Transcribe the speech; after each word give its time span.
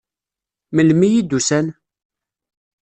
Melmi 0.75 1.07
i 1.13 1.21
d-usan? 1.29 1.67